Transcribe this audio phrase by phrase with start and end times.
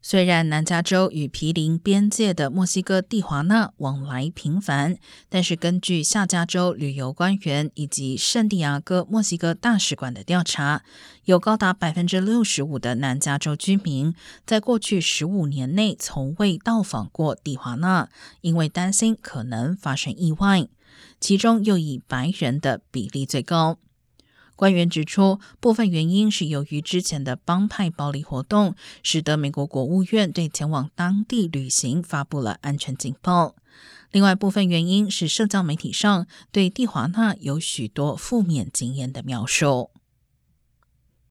[0.00, 4.96] 虽然南加州与毗邻边界的墨西哥蒂华纳往来频繁，
[5.28, 10.82] 但是根据下加州旅游官员以及圣地亚哥墨西哥大使馆的调查，
[11.24, 14.14] 有高达百分之六十五的南加州居民
[14.46, 18.08] 在过去十五年内从未到访过蒂华纳，
[18.40, 20.68] 因为担心可能发生意外。
[21.20, 23.78] 其中又以白人的比例最高。
[24.58, 33.54] 官员指出，部分原因是由于之前的帮派暴力活动，使得美国国务院对前往当地旅行发布了安全警报。
[34.10, 39.90] 另外，部分原因是社交媒体上对蒂华纳有许多负面经验的描述。